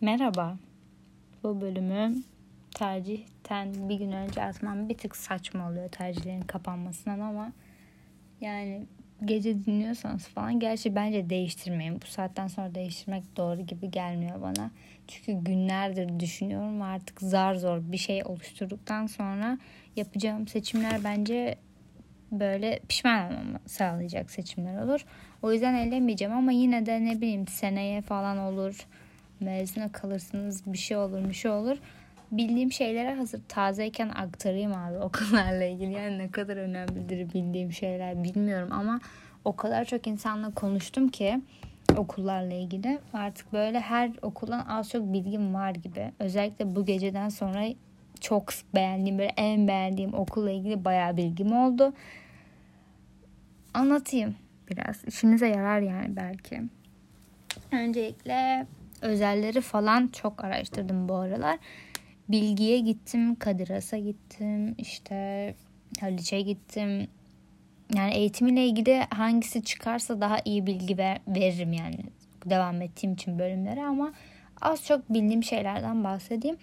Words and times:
Merhaba. 0.00 0.56
Bu 1.42 1.60
bölümü 1.60 2.14
tercihten 2.74 3.88
bir 3.88 3.94
gün 3.94 4.12
önce 4.12 4.42
atmam 4.42 4.88
bir 4.88 4.98
tık 4.98 5.16
saçma 5.16 5.68
oluyor 5.70 5.88
tercihlerin 5.88 6.40
kapanmasından 6.40 7.20
ama 7.20 7.52
yani 8.40 8.86
gece 9.24 9.64
dinliyorsanız 9.64 10.28
falan 10.28 10.60
gerçi 10.60 10.94
bence 10.94 11.30
değiştirmeyin. 11.30 12.00
Bu 12.02 12.06
saatten 12.06 12.46
sonra 12.46 12.74
değiştirmek 12.74 13.36
doğru 13.36 13.60
gibi 13.60 13.90
gelmiyor 13.90 14.42
bana. 14.42 14.70
Çünkü 15.08 15.32
günlerdir 15.32 16.20
düşünüyorum 16.20 16.82
artık 16.82 17.20
zar 17.20 17.54
zor 17.54 17.80
bir 17.82 17.98
şey 17.98 18.22
oluşturduktan 18.24 19.06
sonra 19.06 19.58
yapacağım 19.96 20.48
seçimler 20.48 21.04
bence 21.04 21.58
böyle 22.32 22.80
pişman 22.88 23.32
olmamı 23.32 23.58
sağlayacak 23.66 24.30
seçimler 24.30 24.82
olur. 24.82 25.04
O 25.42 25.52
yüzden 25.52 25.74
ellemeyeceğim 25.74 26.34
ama 26.34 26.52
yine 26.52 26.86
de 26.86 27.04
ne 27.04 27.16
bileyim 27.16 27.46
seneye 27.46 28.02
falan 28.02 28.38
olur. 28.38 28.86
Mezuna 29.40 29.92
kalırsınız 29.92 30.62
bir 30.66 30.78
şey 30.78 30.96
olur 30.96 31.28
bir 31.28 31.34
şey 31.34 31.50
olur. 31.50 31.76
Bildiğim 32.32 32.72
şeylere 32.72 33.14
hazır 33.14 33.40
tazeyken 33.48 34.08
aktarayım 34.08 34.72
abi 34.72 34.98
okullarla 34.98 35.64
ilgili. 35.72 35.92
Yani 35.92 36.18
ne 36.18 36.30
kadar 36.30 36.56
önemlidir 36.56 37.32
bildiğim 37.34 37.72
şeyler 37.72 38.24
bilmiyorum 38.24 38.68
ama 38.72 39.00
o 39.44 39.56
kadar 39.56 39.84
çok 39.84 40.06
insanla 40.06 40.50
konuştum 40.54 41.08
ki 41.08 41.40
okullarla 41.96 42.54
ilgili. 42.54 42.98
Artık 43.12 43.52
böyle 43.52 43.80
her 43.80 44.10
okuldan 44.22 44.66
az 44.66 44.90
çok 44.90 45.12
bilgim 45.12 45.54
var 45.54 45.70
gibi. 45.70 46.12
Özellikle 46.18 46.76
bu 46.76 46.84
geceden 46.86 47.28
sonra 47.28 47.64
çok 48.20 48.44
beğendiğim 48.74 49.18
böyle 49.18 49.32
en 49.36 49.68
beğendiğim 49.68 50.14
okulla 50.14 50.50
ilgili 50.50 50.84
bayağı 50.84 51.16
bilgim 51.16 51.52
oldu. 51.52 51.92
Anlatayım 53.74 54.36
biraz. 54.70 55.04
İşinize 55.04 55.48
yarar 55.48 55.80
yani 55.80 56.16
belki. 56.16 56.62
Öncelikle 57.72 58.66
özelleri 59.02 59.60
falan 59.60 60.08
çok 60.08 60.44
araştırdım 60.44 61.08
bu 61.08 61.14
aralar. 61.14 61.58
Bilgiye 62.28 62.78
gittim, 62.78 63.34
Kadiras'a 63.34 63.98
gittim, 63.98 64.74
işte 64.78 65.54
Haliç'e 66.00 66.40
gittim. 66.40 67.08
Yani 67.94 68.14
eğitimiyle 68.14 68.66
ilgili 68.66 69.04
hangisi 69.10 69.64
çıkarsa 69.64 70.20
daha 70.20 70.38
iyi 70.44 70.66
bilgi 70.66 70.98
ver, 70.98 71.20
veririm 71.28 71.72
yani 71.72 71.98
devam 72.46 72.82
ettiğim 72.82 73.12
için 73.12 73.38
bölümlere 73.38 73.84
ama 73.84 74.12
az 74.60 74.84
çok 74.84 75.10
bildiğim 75.10 75.44
şeylerden 75.44 76.04
bahsedeyim. 76.04 76.56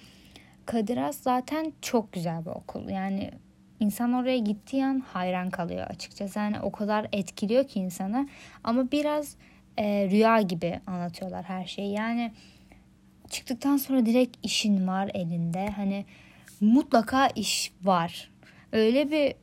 Kadiras 0.66 1.18
zaten 1.18 1.74
çok 1.82 2.14
güzel 2.14 2.46
bir 2.46 2.50
okul. 2.50 2.90
Yani 2.90 3.32
insan 3.80 4.14
oraya 4.14 4.38
gittiği 4.38 4.86
an 4.86 5.00
hayran 5.00 5.50
kalıyor 5.50 5.88
açıkçası. 5.88 6.40
Yani 6.40 6.60
o 6.60 6.72
kadar 6.72 7.08
etkiliyor 7.12 7.68
ki 7.68 7.80
insanı. 7.80 8.30
Ama 8.64 8.92
biraz 8.92 9.36
e, 9.78 10.08
rüya 10.12 10.42
gibi 10.42 10.80
anlatıyorlar 10.88 11.44
her 11.44 11.66
şeyi. 11.66 11.94
Yani 11.94 12.32
çıktıktan 13.30 13.78
sonra 13.78 14.06
direkt 14.06 14.38
işin 14.44 14.88
var 14.88 15.12
elinde. 15.14 15.68
Hani 15.68 16.06
mutlaka 16.62 17.28
iş 17.28 17.74
var. 17.84 18.32
Öyle 18.72 19.12
bir 19.12 19.36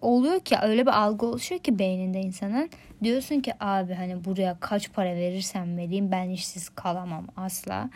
oluyor 0.00 0.40
ki 0.40 0.56
öyle 0.62 0.86
bir 0.86 1.00
algı 1.00 1.26
oluşuyor 1.26 1.60
ki 1.60 1.78
beyninde 1.78 2.20
insanın. 2.20 2.70
Diyorsun 3.02 3.40
ki 3.40 3.52
abi 3.60 3.94
hani 3.94 4.24
buraya 4.24 4.60
kaç 4.60 4.92
para 4.92 5.14
verirsem 5.14 5.76
vereyim 5.76 6.12
ben 6.12 6.28
işsiz 6.28 6.68
kalamam 6.68 7.26
asla. 7.36 7.90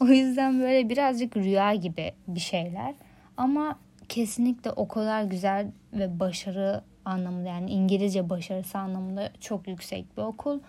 O 0.00 0.06
yüzden 0.06 0.60
böyle 0.60 0.88
birazcık 0.88 1.36
rüya 1.36 1.74
gibi 1.74 2.12
bir 2.28 2.40
şeyler. 2.40 2.94
Ama 3.36 3.78
kesinlikle 4.08 4.70
o 4.70 4.88
kadar 4.88 5.22
güzel 5.22 5.66
ve 5.92 6.20
başarı 6.20 6.82
anlamında 7.04 7.48
yani 7.48 7.70
İngilizce 7.70 8.30
başarısı 8.30 8.78
anlamında 8.78 9.32
çok 9.40 9.68
yüksek 9.68 10.16
bir 10.16 10.22
okul. 10.22 10.60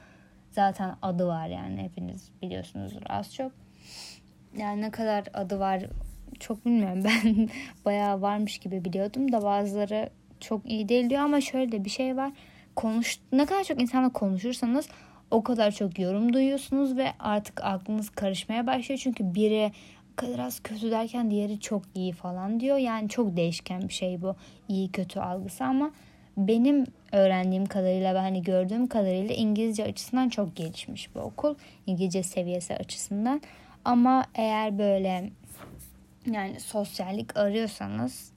Zaten 0.59 0.95
adı 1.01 1.27
var 1.27 1.47
yani 1.47 1.81
hepiniz 1.81 2.31
biliyorsunuzdur 2.41 3.01
az 3.09 3.33
çok. 3.33 3.51
Yani 4.57 4.81
ne 4.81 4.91
kadar 4.91 5.23
adı 5.33 5.59
var 5.59 5.83
çok 6.39 6.65
bilmiyorum 6.65 7.03
ben 7.05 7.49
bayağı 7.85 8.21
varmış 8.21 8.57
gibi 8.57 8.85
biliyordum 8.85 9.31
da 9.31 9.43
bazıları 9.43 10.09
çok 10.39 10.69
iyi 10.69 10.89
değil 10.89 11.09
diyor 11.09 11.21
ama 11.21 11.41
şöyle 11.41 11.85
bir 11.85 11.89
şey 11.89 12.17
var. 12.17 12.31
Konuş 12.75 13.19
ne 13.31 13.45
kadar 13.45 13.63
çok 13.63 13.81
insanla 13.81 14.13
konuşursanız 14.13 14.89
o 15.31 15.43
kadar 15.43 15.71
çok 15.71 15.99
yorum 15.99 16.33
duyuyorsunuz 16.33 16.97
ve 16.97 17.13
artık 17.19 17.63
aklınız 17.63 18.09
karışmaya 18.09 18.67
başlıyor. 18.67 18.99
Çünkü 19.03 19.35
biri 19.35 19.71
biraz 20.23 20.59
kötü 20.59 20.91
derken 20.91 21.31
diğeri 21.31 21.59
çok 21.59 21.83
iyi 21.95 22.11
falan 22.13 22.59
diyor. 22.59 22.77
Yani 22.77 23.09
çok 23.09 23.37
değişken 23.37 23.81
bir 23.81 23.93
şey 23.93 24.21
bu 24.21 24.35
iyi 24.67 24.91
kötü 24.91 25.19
algısı 25.19 25.63
ama 25.63 25.91
benim 26.47 26.85
öğrendiğim 27.11 27.65
kadarıyla 27.65 28.15
ve 28.15 28.19
hani 28.19 28.43
gördüğüm 28.43 28.87
kadarıyla 28.87 29.35
İngilizce 29.35 29.83
açısından 29.83 30.29
çok 30.29 30.55
gelişmiş 30.55 31.15
bir 31.15 31.19
okul. 31.19 31.55
İngilizce 31.85 32.23
seviyesi 32.23 32.75
açısından. 32.75 33.41
Ama 33.85 34.25
eğer 34.35 34.77
böyle 34.77 35.29
yani 36.25 36.59
sosyallik 36.59 37.37
arıyorsanız 37.37 38.31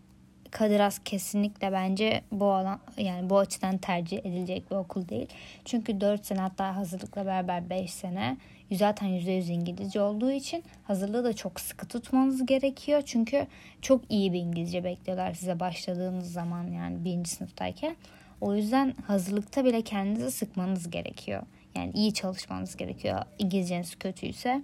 Kadiras 0.52 0.98
kesinlikle 1.04 1.72
bence 1.72 2.22
bu 2.32 2.52
alan 2.52 2.80
yani 2.98 3.30
bu 3.30 3.38
açıdan 3.38 3.78
tercih 3.78 4.18
edilecek 4.18 4.70
bir 4.70 4.76
okul 4.76 5.08
değil. 5.08 5.26
Çünkü 5.64 6.00
4 6.00 6.26
sene 6.26 6.40
hatta 6.40 6.76
hazırlıkla 6.76 7.26
beraber 7.26 7.70
5 7.70 7.94
sene 7.94 8.36
zaten 8.76 9.08
%100 9.08 9.52
İngilizce 9.52 10.00
olduğu 10.00 10.30
için 10.30 10.64
hazırlığı 10.84 11.24
da 11.24 11.32
çok 11.32 11.60
sıkı 11.60 11.88
tutmanız 11.88 12.46
gerekiyor. 12.46 13.02
Çünkü 13.06 13.46
çok 13.82 14.00
iyi 14.08 14.32
bir 14.32 14.38
İngilizce 14.38 14.84
bekliyorlar 14.84 15.34
size 15.34 15.60
başladığınız 15.60 16.32
zaman 16.32 16.64
yani 16.64 17.04
birinci 17.04 17.30
sınıftayken. 17.30 17.96
O 18.40 18.54
yüzden 18.54 18.94
hazırlıkta 19.06 19.64
bile 19.64 19.82
kendinizi 19.82 20.30
sıkmanız 20.30 20.90
gerekiyor. 20.90 21.42
Yani 21.74 21.92
iyi 21.94 22.14
çalışmanız 22.14 22.76
gerekiyor 22.76 23.22
İngilizceniz 23.38 23.96
kötüyse. 23.96 24.62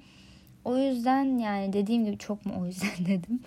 O 0.64 0.78
yüzden 0.78 1.38
yani 1.38 1.72
dediğim 1.72 2.04
gibi 2.04 2.18
çok 2.18 2.46
mu 2.46 2.54
o 2.60 2.66
yüzden 2.66 2.90
dedim. 3.06 3.40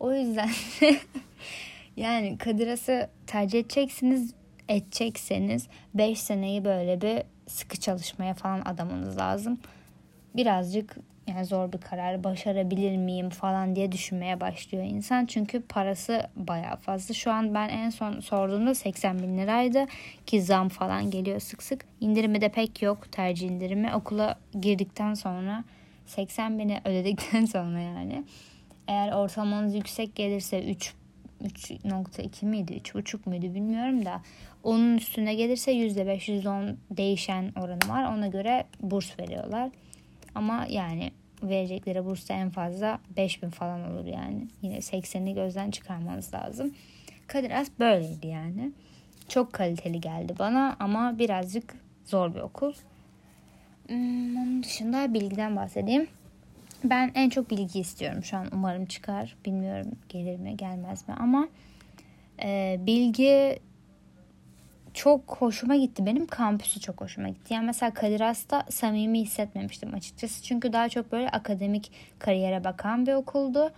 O 0.00 0.12
yüzden 0.12 0.50
yani 1.96 2.38
Kadiras'ı 2.38 3.08
tercih 3.26 3.58
edeceksiniz 3.58 4.34
edecekseniz 4.68 5.66
5 5.94 6.20
seneyi 6.20 6.64
böyle 6.64 7.00
bir 7.00 7.22
sıkı 7.46 7.76
çalışmaya 7.80 8.34
falan 8.34 8.62
adamanız 8.64 9.18
lazım. 9.18 9.58
Birazcık 10.38 10.96
yani 11.26 11.44
zor 11.44 11.72
bir 11.72 11.78
karar 11.78 12.24
başarabilir 12.24 12.96
miyim 12.96 13.30
falan 13.30 13.76
diye 13.76 13.92
düşünmeye 13.92 14.40
başlıyor 14.40 14.84
insan. 14.84 15.26
Çünkü 15.26 15.62
parası 15.62 16.22
bayağı 16.36 16.76
fazla. 16.76 17.14
Şu 17.14 17.32
an 17.32 17.54
ben 17.54 17.68
en 17.68 17.90
son 17.90 18.20
sorduğumda 18.20 18.74
80 18.74 19.18
bin 19.18 19.38
liraydı 19.38 19.86
ki 20.26 20.42
zam 20.42 20.68
falan 20.68 21.10
geliyor 21.10 21.40
sık 21.40 21.62
sık. 21.62 21.84
İndirimi 22.00 22.40
de 22.40 22.48
pek 22.48 22.82
yok 22.82 23.12
tercih 23.12 23.48
indirimi. 23.48 23.94
Okula 23.94 24.38
girdikten 24.60 25.14
sonra 25.14 25.64
80 26.06 26.58
bini 26.58 26.80
ödedikten 26.84 27.44
sonra 27.54 27.80
yani 27.80 28.24
eğer 28.88 29.12
ortalamanız 29.12 29.74
yüksek 29.74 30.14
gelirse 30.14 30.70
3 30.70 30.94
3.2 31.44 32.46
miydi 32.46 32.80
3.5 32.84 33.18
muydu 33.26 33.54
bilmiyorum 33.54 34.04
da 34.04 34.22
onun 34.64 34.96
üstüne 34.96 35.34
gelirse 35.34 35.72
%5 35.72 36.42
%10 36.42 36.74
değişen 36.90 37.52
oranı 37.56 37.88
var. 37.88 38.16
Ona 38.16 38.26
göre 38.26 38.64
burs 38.80 39.18
veriyorlar. 39.18 39.70
Ama 40.34 40.66
yani 40.70 41.12
verecekleri 41.42 42.04
bursta 42.04 42.34
en 42.34 42.50
fazla 42.50 42.98
5000 43.16 43.50
falan 43.50 43.92
olur 43.92 44.04
yani. 44.04 44.46
Yine 44.62 44.76
80'i 44.78 45.34
gözden 45.34 45.70
çıkarmanız 45.70 46.34
lazım. 46.34 46.74
Kadiras 47.26 47.68
böyleydi 47.78 48.26
yani. 48.26 48.72
Çok 49.28 49.52
kaliteli 49.52 50.00
geldi 50.00 50.34
bana 50.38 50.76
ama 50.80 51.18
birazcık 51.18 51.74
zor 52.04 52.34
bir 52.34 52.40
okul. 52.40 52.72
Hmm, 53.88 54.36
onun 54.36 54.62
dışında 54.62 55.14
bilgiden 55.14 55.56
bahsedeyim. 55.56 56.06
Ben 56.84 57.12
en 57.14 57.30
çok 57.30 57.50
bilgi 57.50 57.80
istiyorum 57.80 58.24
şu 58.24 58.36
an. 58.36 58.46
Umarım 58.52 58.86
çıkar. 58.86 59.36
Bilmiyorum 59.44 59.92
gelir 60.08 60.36
mi 60.38 60.56
gelmez 60.56 61.08
mi 61.08 61.14
ama 61.18 61.48
e, 62.42 62.76
bilgi 62.80 63.58
çok 64.94 65.36
hoşuma 65.36 65.76
gitti. 65.76 66.06
Benim 66.06 66.26
kampüsü 66.26 66.80
çok 66.80 67.00
hoşuma 67.00 67.28
gitti. 67.28 67.54
Yani 67.54 67.66
mesela 67.66 67.94
Kadiras'ta 67.94 68.64
samimi 68.70 69.20
hissetmemiştim 69.20 69.94
açıkçası. 69.94 70.42
Çünkü 70.42 70.72
daha 70.72 70.88
çok 70.88 71.12
böyle 71.12 71.28
akademik 71.28 71.92
kariyere 72.18 72.64
bakan 72.64 73.06
bir 73.06 73.12
okuldu. 73.12 73.72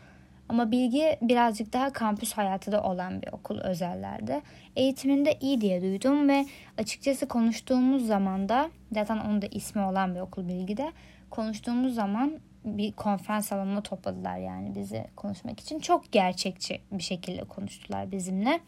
Ama 0.48 0.70
bilgi 0.70 1.18
birazcık 1.22 1.72
daha 1.72 1.92
kampüs 1.92 2.32
hayatı 2.32 2.72
da 2.72 2.82
olan 2.82 3.22
bir 3.22 3.28
okul 3.32 3.58
özellerde. 3.58 4.42
Eğitiminde 4.76 5.38
iyi 5.40 5.60
diye 5.60 5.82
duydum 5.82 6.28
ve 6.28 6.46
açıkçası 6.78 7.28
konuştuğumuz 7.28 8.06
zaman 8.06 8.48
da 8.48 8.70
zaten 8.92 9.18
onun 9.18 9.42
da 9.42 9.46
ismi 9.46 9.82
olan 9.82 10.14
bir 10.14 10.20
okul 10.20 10.48
bilgide. 10.48 10.92
Konuştuğumuz 11.30 11.94
zaman 11.94 12.40
bir 12.64 12.92
konferans 12.92 13.46
salonuna 13.46 13.80
topladılar 13.80 14.38
yani 14.38 14.74
bizi 14.74 15.06
konuşmak 15.16 15.60
için. 15.60 15.80
Çok 15.80 16.12
gerçekçi 16.12 16.80
bir 16.92 17.02
şekilde 17.02 17.44
konuştular 17.44 18.12
bizimle. 18.12 18.60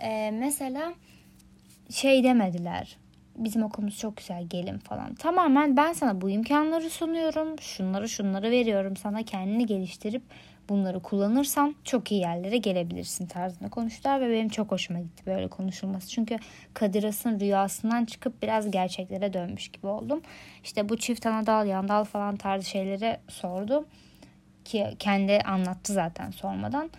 Ee, 0.00 0.30
mesela 0.30 0.92
şey 1.90 2.24
demediler. 2.24 2.96
bizim 3.36 3.62
okulumuz 3.62 3.98
çok 3.98 4.16
güzel 4.16 4.46
gelin 4.46 4.78
falan. 4.78 5.14
Tamamen 5.14 5.76
ben 5.76 5.92
sana 5.92 6.20
bu 6.20 6.30
imkanları 6.30 6.90
sunuyorum. 6.90 7.58
Şunları 7.60 8.08
şunları 8.08 8.50
veriyorum 8.50 8.96
sana 8.96 9.22
kendini 9.22 9.66
geliştirip 9.66 10.22
bunları 10.68 11.00
kullanırsan 11.00 11.74
çok 11.84 12.12
iyi 12.12 12.20
yerlere 12.20 12.56
gelebilirsin 12.56 13.26
tarzında 13.26 13.68
konuştular 13.70 14.20
ve 14.20 14.30
benim 14.30 14.48
çok 14.48 14.70
hoşuma 14.72 15.00
gitti 15.00 15.22
böyle 15.26 15.48
konuşulması. 15.48 16.08
Çünkü 16.08 16.38
Kadir 16.74 17.04
Has'ın 17.04 17.40
rüyasından 17.40 18.04
çıkıp 18.04 18.42
biraz 18.42 18.70
gerçeklere 18.70 19.32
dönmüş 19.32 19.68
gibi 19.68 19.86
oldum. 19.86 20.22
İşte 20.64 20.88
bu 20.88 20.96
çift 20.96 21.26
anadal, 21.26 21.66
yandal 21.66 22.04
falan 22.04 22.36
tarzı 22.36 22.64
şeyleri 22.64 23.16
sordum 23.28 23.86
ki 24.64 24.86
kendi 24.98 25.38
anlattı 25.38 25.92
zaten 25.92 26.30
sormadan. 26.30 26.90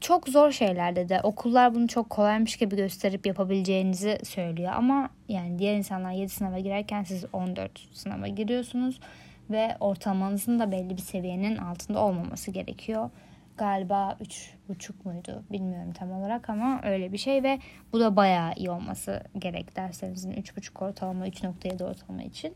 Çok 0.00 0.28
zor 0.28 0.50
şeylerde 0.50 1.08
de 1.08 1.20
okullar 1.22 1.74
bunu 1.74 1.88
çok 1.88 2.10
kolaymış 2.10 2.56
gibi 2.56 2.76
gösterip 2.76 3.26
yapabileceğinizi 3.26 4.18
söylüyor 4.24 4.72
ama 4.76 5.10
yani 5.28 5.58
diğer 5.58 5.76
insanlar 5.76 6.12
7 6.12 6.28
sınava 6.28 6.58
girerken 6.58 7.02
siz 7.02 7.24
14 7.32 7.88
sınava 7.92 8.26
giriyorsunuz 8.26 9.00
ve 9.50 9.76
ortalamanızın 9.80 10.58
da 10.58 10.72
belli 10.72 10.90
bir 10.90 11.02
seviyenin 11.02 11.56
altında 11.56 12.04
olmaması 12.04 12.50
gerekiyor. 12.50 13.10
Galiba 13.56 14.16
3,5 14.68 14.92
muydu 15.04 15.42
bilmiyorum 15.50 15.92
tam 15.92 16.12
olarak 16.12 16.50
ama 16.50 16.80
öyle 16.82 17.12
bir 17.12 17.18
şey 17.18 17.42
ve 17.42 17.58
bu 17.92 18.00
da 18.00 18.16
bayağı 18.16 18.52
iyi 18.56 18.70
olması 18.70 19.22
gerek 19.38 19.76
derslerinizin 19.76 20.32
3,5 20.32 20.84
ortalama 20.84 21.28
3.7 21.28 21.84
ortalama 21.84 22.22
için. 22.22 22.54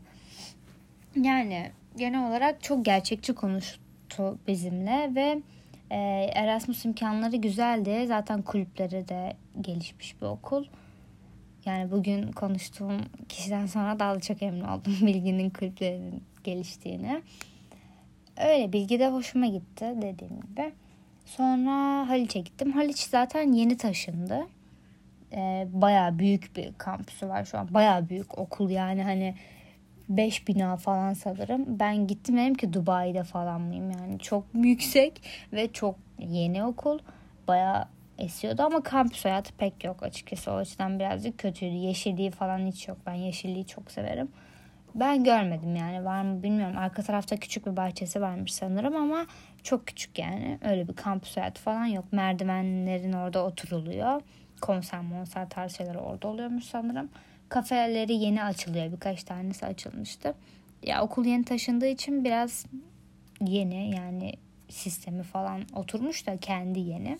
Yani 1.15 1.71
genel 1.97 2.27
olarak 2.29 2.63
çok 2.63 2.85
gerçekçi 2.85 3.35
konuştu 3.35 4.37
bizimle 4.47 5.11
ve 5.15 5.41
Erasmus 6.35 6.85
imkanları 6.85 7.35
güzeldi. 7.35 8.05
Zaten 8.07 8.41
kulüpleri 8.41 9.07
de 9.07 9.33
gelişmiş 9.61 10.21
bir 10.21 10.25
okul. 10.25 10.65
Yani 11.65 11.91
bugün 11.91 12.31
konuştuğum 12.31 13.01
kişiden 13.29 13.65
sonra 13.65 13.99
daha 13.99 14.15
da 14.15 14.19
çok 14.19 14.43
emin 14.43 14.61
oldum 14.61 14.97
bilginin 15.01 15.49
kulüplerinin 15.49 16.23
geliştiğini. 16.43 17.21
Öyle 18.37 18.73
bilgi 18.73 18.99
de 18.99 19.07
hoşuma 19.09 19.45
gitti 19.45 19.93
dediğim 19.95 20.41
gibi. 20.41 20.71
Sonra 21.25 22.09
Haliç'e 22.09 22.39
gittim. 22.39 22.71
Haliç 22.71 22.99
zaten 22.99 23.53
yeni 23.53 23.77
taşındı. 23.77 24.47
Ee, 25.33 25.67
bayağı 25.71 26.19
büyük 26.19 26.55
bir 26.55 26.73
kampüsü 26.77 27.29
var 27.29 27.45
şu 27.45 27.57
an. 27.57 27.73
Bayağı 27.73 28.09
büyük 28.09 28.37
okul 28.37 28.69
yani 28.69 29.03
hani 29.03 29.35
5 30.09 30.47
bina 30.47 30.77
falan 30.77 31.13
sanırım. 31.13 31.79
Ben 31.79 32.07
gittim 32.07 32.37
dedim 32.37 32.55
ki 32.55 32.73
Dubai'de 32.73 33.23
falan 33.23 33.61
mıyım 33.61 33.91
yani 33.91 34.19
çok 34.19 34.43
yüksek 34.53 35.21
ve 35.53 35.71
çok 35.73 35.95
yeni 36.19 36.63
okul. 36.63 36.99
Bayağı 37.47 37.85
esiyordu 38.17 38.63
ama 38.63 38.83
kampüs 38.83 39.25
hayatı 39.25 39.53
pek 39.53 39.83
yok 39.83 40.03
açıkçası. 40.03 40.51
O 40.51 40.55
açıdan 40.55 40.99
birazcık 40.99 41.37
kötüydü. 41.37 41.75
Yeşilliği 41.75 42.31
falan 42.31 42.67
hiç 42.67 42.87
yok. 42.87 42.97
Ben 43.05 43.13
yeşilliği 43.13 43.67
çok 43.67 43.91
severim. 43.91 44.29
Ben 44.95 45.23
görmedim 45.23 45.75
yani 45.75 46.05
var 46.05 46.21
mı 46.21 46.43
bilmiyorum. 46.43 46.77
Arka 46.77 47.01
tarafta 47.01 47.37
küçük 47.37 47.65
bir 47.65 47.77
bahçesi 47.77 48.21
varmış 48.21 48.53
sanırım 48.53 48.95
ama 48.95 49.25
çok 49.63 49.87
küçük 49.87 50.19
yani. 50.19 50.59
Öyle 50.63 50.87
bir 50.87 50.93
kampüs 50.93 51.37
hayatı 51.37 51.61
falan 51.61 51.85
yok. 51.85 52.05
Merdivenlerin 52.11 53.13
orada 53.13 53.45
oturuluyor. 53.45 54.21
Konser 54.61 55.01
monser 55.01 55.49
tarzı 55.49 55.75
şeyler 55.75 55.95
orada 55.95 56.27
oluyormuş 56.27 56.63
sanırım. 56.63 57.09
Kafeleri 57.49 58.13
yeni 58.13 58.43
açılıyor. 58.43 58.91
Birkaç 58.91 59.23
tanesi 59.23 59.65
açılmıştı. 59.65 60.33
Ya 60.83 61.01
okul 61.03 61.25
yeni 61.25 61.43
taşındığı 61.43 61.87
için 61.87 62.25
biraz 62.25 62.65
yeni 63.41 63.95
yani 63.95 64.33
sistemi 64.69 65.23
falan 65.23 65.61
oturmuş 65.75 66.27
da 66.27 66.37
kendi 66.37 66.79
yeni. 66.79 67.19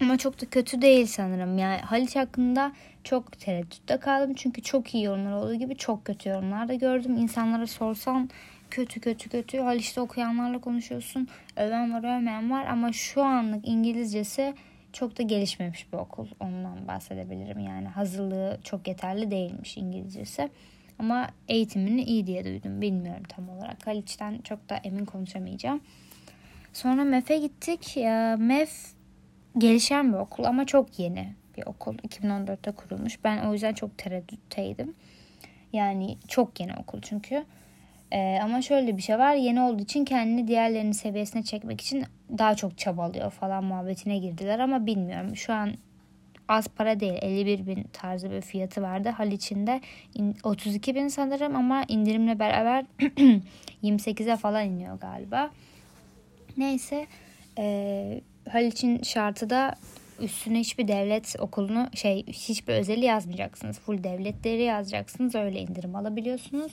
Ama 0.00 0.18
çok 0.18 0.40
da 0.40 0.46
kötü 0.46 0.82
değil 0.82 1.06
sanırım. 1.06 1.58
Yani 1.58 1.80
Haliç 1.80 2.16
hakkında 2.16 2.72
çok 3.04 3.38
tereddütte 3.38 3.96
kaldım. 3.96 4.34
Çünkü 4.36 4.62
çok 4.62 4.94
iyi 4.94 5.04
yorumlar 5.04 5.32
olduğu 5.32 5.54
gibi 5.54 5.76
çok 5.76 6.04
kötü 6.04 6.28
yorumlar 6.28 6.68
da 6.68 6.74
gördüm. 6.74 7.16
İnsanlara 7.16 7.66
sorsan 7.66 8.30
kötü 8.70 9.00
kötü 9.00 9.28
kötü. 9.28 9.58
Haliç'te 9.58 10.00
okuyanlarla 10.00 10.58
konuşuyorsun. 10.58 11.28
Öven 11.56 11.92
var 11.94 12.18
övmeyen 12.18 12.50
var. 12.50 12.66
Ama 12.66 12.92
şu 12.92 13.22
anlık 13.22 13.68
İngilizcesi 13.68 14.54
çok 14.92 15.18
da 15.18 15.22
gelişmemiş 15.22 15.92
bir 15.92 15.98
okul. 15.98 16.26
Ondan 16.40 16.88
bahsedebilirim. 16.88 17.58
Yani 17.58 17.88
hazırlığı 17.88 18.58
çok 18.64 18.88
yeterli 18.88 19.30
değilmiş 19.30 19.76
İngilizcesi. 19.76 20.50
Ama 20.98 21.28
eğitimini 21.48 22.02
iyi 22.02 22.26
diye 22.26 22.44
duydum. 22.44 22.80
Bilmiyorum 22.80 23.22
tam 23.28 23.48
olarak. 23.48 23.86
Haliç'ten 23.86 24.38
çok 24.38 24.68
da 24.68 24.76
emin 24.76 25.04
konuşamayacağım. 25.04 25.80
Sonra 26.72 27.04
MEF'e 27.04 27.38
gittik. 27.38 27.96
MEF 28.38 28.92
gelişen 29.58 30.12
bir 30.12 30.18
okul 30.18 30.44
ama 30.44 30.64
çok 30.66 30.98
yeni 30.98 31.34
bir 31.56 31.66
okul. 31.66 31.94
2014'te 31.94 32.72
kurulmuş. 32.72 33.24
Ben 33.24 33.46
o 33.46 33.52
yüzden 33.52 33.74
çok 33.74 33.98
tereddütteydim. 33.98 34.94
Yani 35.72 36.18
çok 36.28 36.60
yeni 36.60 36.74
okul 36.76 37.00
çünkü. 37.02 37.44
Ee, 38.12 38.38
ama 38.42 38.62
şöyle 38.62 38.96
bir 38.96 39.02
şey 39.02 39.18
var. 39.18 39.34
Yeni 39.34 39.60
olduğu 39.60 39.82
için 39.82 40.04
kendini 40.04 40.48
diğerlerinin 40.48 40.92
seviyesine 40.92 41.42
çekmek 41.42 41.80
için 41.80 42.04
daha 42.38 42.54
çok 42.54 42.78
çabalıyor 42.78 43.30
falan 43.30 43.64
muhabbetine 43.64 44.18
girdiler 44.18 44.58
ama 44.58 44.86
bilmiyorum. 44.86 45.36
Şu 45.36 45.52
an 45.52 45.74
az 46.48 46.68
para 46.68 47.00
değil 47.00 47.18
51 47.22 47.66
bin 47.66 47.82
tarzı 47.92 48.30
bir 48.30 48.40
fiyatı 48.40 48.82
vardı. 48.82 49.08
Haliç'inde 49.08 49.80
32 50.44 50.94
bin 50.94 51.08
sanırım 51.08 51.56
ama 51.56 51.84
indirimle 51.88 52.38
beraber 52.38 52.84
28'e 53.82 54.36
falan 54.36 54.66
iniyor 54.66 54.98
galiba. 55.00 55.50
Neyse 56.56 57.06
e, 57.58 58.20
Haliç'in 58.48 59.02
şartı 59.02 59.50
da 59.50 59.74
üstüne 60.20 60.60
hiçbir 60.60 60.88
devlet 60.88 61.36
okulunu 61.38 61.88
şey 61.94 62.26
hiçbir 62.26 62.72
özeli 62.72 63.04
yazmayacaksınız. 63.04 63.78
Full 63.78 64.04
devletleri 64.04 64.62
yazacaksınız. 64.62 65.34
Öyle 65.34 65.60
indirim 65.60 65.96
alabiliyorsunuz. 65.96 66.72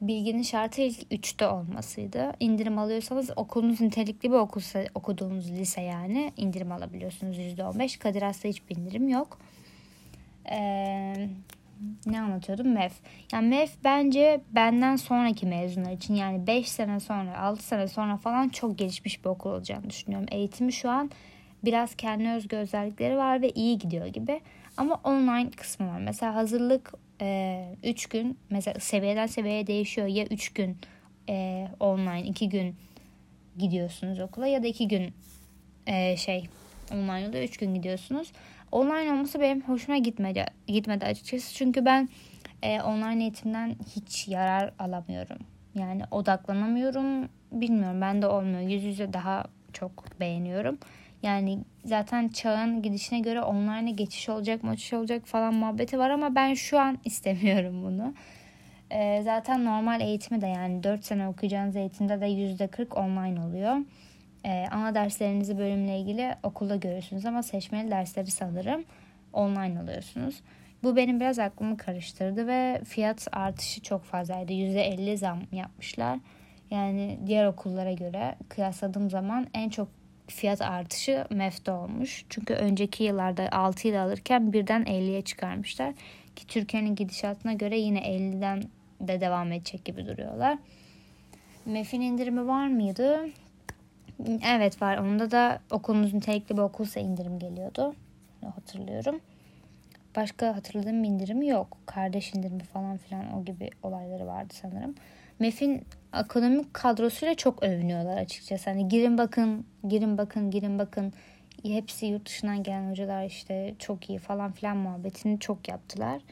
Bilginin 0.00 0.42
şartı 0.42 0.80
ilk 0.80 1.12
3'te 1.12 1.46
olmasıydı. 1.46 2.32
İndirim 2.40 2.78
alıyorsanız 2.78 3.30
okulunuz 3.36 3.80
nitelikli 3.80 4.30
bir 4.30 4.36
okul 4.36 4.60
okuduğunuz 4.94 5.50
lise 5.50 5.80
yani 5.80 6.32
indirim 6.36 6.72
alabiliyorsunuz 6.72 7.38
%15. 7.38 7.98
Kadir 7.98 8.22
Has'ta 8.22 8.48
hiçbir 8.48 8.76
indirim 8.76 9.08
yok. 9.08 9.38
Ee, 10.50 11.28
ne 12.06 12.20
anlatıyordum? 12.20 12.72
MEF. 12.72 12.92
Yani 13.32 13.48
MEF 13.48 13.70
bence 13.84 14.40
benden 14.50 14.96
sonraki 14.96 15.46
mezunlar 15.46 15.92
için 15.92 16.14
yani 16.14 16.46
5 16.46 16.68
sene 16.68 17.00
sonra 17.00 17.38
6 17.38 17.62
sene 17.62 17.88
sonra 17.88 18.16
falan 18.16 18.48
çok 18.48 18.78
gelişmiş 18.78 19.24
bir 19.24 19.30
okul 19.30 19.50
olacağını 19.50 19.90
düşünüyorum. 19.90 20.26
Eğitimi 20.30 20.72
şu 20.72 20.90
an 20.90 21.10
biraz 21.64 21.94
kendi 21.94 22.28
özgü 22.28 22.56
özellikleri 22.56 23.16
var 23.16 23.42
ve 23.42 23.50
iyi 23.50 23.78
gidiyor 23.78 24.06
gibi. 24.06 24.40
Ama 24.76 24.94
online 25.04 25.50
kısmı 25.50 25.88
var. 25.88 25.98
Mesela 26.00 26.34
hazırlık 26.34 26.94
3 27.20 27.24
e, 27.24 28.08
gün 28.10 28.38
mesela 28.50 28.80
seviyeden 28.80 29.26
seviyeye 29.26 29.66
değişiyor. 29.66 30.06
Ya 30.06 30.24
3 30.26 30.52
gün 30.52 30.76
e, 31.28 31.68
online 31.80 32.22
2 32.22 32.48
gün 32.48 32.76
gidiyorsunuz 33.58 34.20
okula 34.20 34.46
ya 34.46 34.62
da 34.62 34.66
2 34.66 34.88
gün 34.88 35.14
e, 35.86 36.16
şey 36.16 36.48
online 36.92 37.28
oluyor 37.28 37.44
3 37.44 37.56
gün 37.56 37.74
gidiyorsunuz. 37.74 38.32
Online 38.72 39.12
olması 39.12 39.40
benim 39.40 39.62
hoşuma 39.62 39.98
gitmedi, 39.98 40.46
gitmedi 40.66 41.04
açıkçası. 41.04 41.54
Çünkü 41.54 41.84
ben 41.84 42.08
e, 42.62 42.82
online 42.82 43.22
eğitimden 43.22 43.76
hiç 43.96 44.28
yarar 44.28 44.72
alamıyorum. 44.78 45.38
Yani 45.74 46.02
odaklanamıyorum. 46.10 47.28
Bilmiyorum 47.52 48.00
ben 48.00 48.22
de 48.22 48.26
olmuyor. 48.26 48.60
Yüz 48.60 48.84
yüze 48.84 49.12
daha 49.12 49.44
çok 49.72 50.20
beğeniyorum. 50.20 50.78
Yani 51.22 51.58
zaten 51.84 52.28
çağın 52.28 52.82
gidişine 52.82 53.20
göre 53.20 53.42
online'a 53.42 53.90
geçiş 53.90 54.28
olacak, 54.28 54.64
maçış 54.64 54.92
olacak 54.92 55.26
falan 55.26 55.54
muhabbeti 55.54 55.98
var 55.98 56.10
ama 56.10 56.34
ben 56.34 56.54
şu 56.54 56.78
an 56.78 56.98
istemiyorum 57.04 57.82
bunu. 57.84 58.14
Ee, 58.90 59.20
zaten 59.24 59.64
normal 59.64 60.00
eğitimi 60.00 60.40
de 60.40 60.46
yani 60.46 60.82
4 60.82 61.04
sene 61.04 61.28
okuyacağınız 61.28 61.76
eğitimde 61.76 62.20
de 62.20 62.26
%40 62.26 62.94
online 62.94 63.40
oluyor. 63.40 63.76
Ee, 64.44 64.66
ana 64.70 64.94
derslerinizi 64.94 65.58
bölümle 65.58 65.98
ilgili 65.98 66.34
okulda 66.42 66.76
görüyorsunuz 66.76 67.26
ama 67.26 67.42
seçmeli 67.42 67.90
dersleri 67.90 68.30
sanırım 68.30 68.84
online 69.32 69.80
alıyorsunuz. 69.80 70.42
Bu 70.82 70.96
benim 70.96 71.20
biraz 71.20 71.38
aklımı 71.38 71.76
karıştırdı 71.76 72.46
ve 72.46 72.80
fiyat 72.84 73.28
artışı 73.32 73.82
çok 73.82 74.04
fazlaydı. 74.04 74.52
%50 74.52 75.16
zam 75.16 75.38
yapmışlar. 75.52 76.18
Yani 76.70 77.18
diğer 77.26 77.46
okullara 77.46 77.92
göre 77.92 78.34
kıyasladığım 78.48 79.10
zaman 79.10 79.46
en 79.54 79.68
çok 79.68 79.88
fiyat 80.26 80.62
artışı 80.62 81.26
MEF'te 81.30 81.72
olmuş. 81.72 82.24
Çünkü 82.30 82.54
önceki 82.54 83.04
yıllarda 83.04 83.48
6 83.52 83.88
ile 83.88 84.00
alırken 84.00 84.52
birden 84.52 84.82
50'ye 84.82 85.22
çıkarmışlar. 85.22 85.94
Ki 86.36 86.46
Türkiye'nin 86.46 86.94
gidişatına 86.94 87.52
göre 87.52 87.78
yine 87.78 87.98
50'den 87.98 88.62
de 89.00 89.20
devam 89.20 89.52
edecek 89.52 89.84
gibi 89.84 90.06
duruyorlar. 90.06 90.58
MEF'in 91.66 92.00
indirimi 92.00 92.46
var 92.46 92.66
mıydı? 92.66 93.20
Evet 94.46 94.82
var. 94.82 94.96
Onda 94.96 95.30
da 95.30 95.58
okulunuz 95.70 96.14
nitelikli 96.14 96.56
bir 96.56 96.62
okulsa 96.62 97.00
indirim 97.00 97.38
geliyordu. 97.38 97.94
Hatırlıyorum. 98.54 99.20
Başka 100.16 100.56
hatırladığım 100.56 101.02
bir 101.02 101.08
indirimi 101.08 101.48
yok. 101.48 101.78
Kardeş 101.86 102.34
indirimi 102.34 102.62
falan 102.62 102.96
filan 102.96 103.34
o 103.38 103.44
gibi 103.44 103.70
olayları 103.82 104.26
vardı 104.26 104.54
sanırım. 104.60 104.94
MEF'in 105.38 105.86
ekonomik 106.20 106.74
kadrosuyla 106.74 107.34
çok 107.34 107.62
övünüyorlar 107.62 108.16
açıkçası. 108.16 108.70
Hani 108.70 108.88
girin 108.88 109.18
bakın, 109.18 109.66
girin 109.88 110.18
bakın, 110.18 110.50
girin 110.50 110.78
bakın. 110.78 111.12
Hepsi 111.62 112.06
yurt 112.06 112.26
dışından 112.26 112.62
gelen 112.62 112.90
hocalar 112.90 113.24
işte 113.24 113.74
çok 113.78 114.10
iyi 114.10 114.18
falan 114.18 114.52
filan 114.52 114.76
muhabbetini 114.76 115.40
çok 115.40 115.68
yaptılar. 115.68 116.22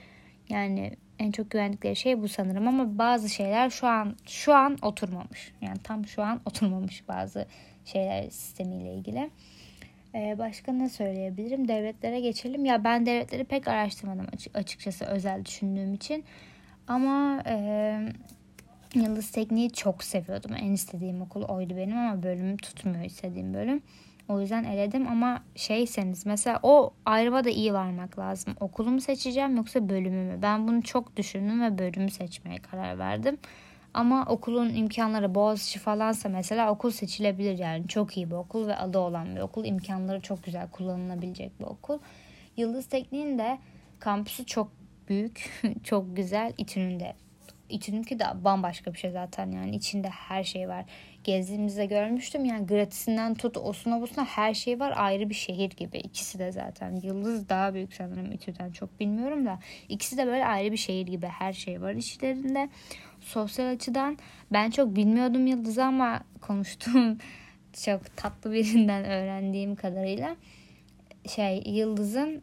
Yani 0.48 0.92
en 1.18 1.30
çok 1.30 1.50
güvendikleri 1.50 1.96
şey 1.96 2.22
bu 2.22 2.28
sanırım 2.28 2.68
ama 2.68 2.98
bazı 2.98 3.28
şeyler 3.28 3.70
şu 3.70 3.86
an 3.86 4.16
şu 4.26 4.54
an 4.54 4.78
oturmamış. 4.82 5.52
Yani 5.60 5.78
tam 5.84 6.06
şu 6.06 6.22
an 6.22 6.40
oturmamış 6.46 7.08
bazı 7.08 7.46
şeyler 7.84 8.30
sistemiyle 8.30 8.94
ilgili. 8.94 9.30
Ee, 10.14 10.38
başka 10.38 10.72
ne 10.72 10.88
söyleyebilirim? 10.88 11.68
Devletlere 11.68 12.20
geçelim. 12.20 12.64
Ya 12.64 12.84
ben 12.84 13.06
devletleri 13.06 13.44
pek 13.44 13.68
araştırmadım 13.68 14.26
açıkçası 14.54 15.04
özel 15.04 15.44
düşündüğüm 15.44 15.94
için. 15.94 16.24
Ama 16.88 17.42
e, 17.46 17.56
Yıldız 18.94 19.30
Tekniği 19.30 19.70
çok 19.70 20.04
seviyordum. 20.04 20.50
En 20.56 20.72
istediğim 20.72 21.22
okul 21.22 21.42
oydu 21.42 21.76
benim 21.76 21.98
ama 21.98 22.22
bölümüm 22.22 22.56
tutmuyor 22.56 23.04
istediğim 23.04 23.54
bölüm. 23.54 23.82
O 24.28 24.40
yüzden 24.40 24.64
eledim 24.64 25.08
ama 25.08 25.42
şeyseniz 25.56 26.26
mesela 26.26 26.60
o 26.62 26.94
ayrıma 27.04 27.44
da 27.44 27.50
iyi 27.50 27.72
varmak 27.72 28.18
lazım. 28.18 28.54
Okulumu 28.60 29.00
seçeceğim 29.00 29.56
yoksa 29.56 29.88
bölümümü. 29.88 30.42
Ben 30.42 30.68
bunu 30.68 30.82
çok 30.82 31.16
düşündüm 31.16 31.62
ve 31.62 31.78
bölümü 31.78 32.10
seçmeye 32.10 32.58
karar 32.58 32.98
verdim. 32.98 33.38
Ama 33.94 34.26
okulun 34.28 34.74
imkanları 34.74 35.34
Boğaziçi 35.34 35.78
falansa 35.78 36.28
mesela 36.28 36.70
okul 36.70 36.90
seçilebilir 36.90 37.58
yani. 37.58 37.88
Çok 37.88 38.16
iyi 38.16 38.30
bir 38.30 38.34
okul 38.34 38.66
ve 38.66 38.76
adı 38.76 38.98
olan 38.98 39.36
bir 39.36 39.40
okul. 39.40 39.64
imkanları 39.64 40.20
çok 40.20 40.44
güzel 40.44 40.70
kullanılabilecek 40.70 41.60
bir 41.60 41.64
okul. 41.64 41.98
Yıldız 42.56 42.86
Tekniğin 42.86 43.38
de 43.38 43.58
kampüsü 43.98 44.46
çok 44.46 44.72
büyük, 45.08 45.50
çok 45.84 46.16
güzel. 46.16 46.52
İTÜ'nün 46.58 47.00
İTÜ'nünki 47.68 48.18
de 48.18 48.24
bambaşka 48.44 48.92
bir 48.92 48.98
şey 48.98 49.10
zaten 49.10 49.50
yani 49.50 49.76
içinde 49.76 50.08
her 50.08 50.44
şey 50.44 50.68
var. 50.68 50.84
Gezdiğimizde 51.24 51.86
görmüştüm 51.86 52.44
yani 52.44 52.66
gratisinden 52.66 53.34
tut 53.34 53.56
osuna 53.56 54.00
busuna 54.00 54.24
her 54.24 54.54
şey 54.54 54.80
var 54.80 54.94
ayrı 54.96 55.30
bir 55.30 55.34
şehir 55.34 55.70
gibi. 55.70 55.98
İkisi 55.98 56.38
de 56.38 56.52
zaten 56.52 56.96
Yıldız 57.02 57.48
daha 57.48 57.74
büyük 57.74 57.94
sanırım 57.94 58.32
İTÜ'den 58.32 58.72
çok 58.72 59.00
bilmiyorum 59.00 59.46
da 59.46 59.58
ikisi 59.88 60.16
de 60.16 60.26
böyle 60.26 60.46
ayrı 60.46 60.72
bir 60.72 60.76
şehir 60.76 61.06
gibi 61.06 61.26
her 61.26 61.52
şey 61.52 61.82
var 61.82 61.94
içlerinde. 61.94 62.68
Sosyal 63.20 63.66
açıdan 63.66 64.18
ben 64.52 64.70
çok 64.70 64.96
bilmiyordum 64.96 65.46
Yıldız'ı 65.46 65.84
ama 65.84 66.20
konuştuğum 66.40 67.18
çok 67.84 68.16
tatlı 68.16 68.52
birinden 68.52 69.04
öğrendiğim 69.04 69.76
kadarıyla 69.76 70.36
şey 71.28 71.62
Yıldız'ın 71.66 72.42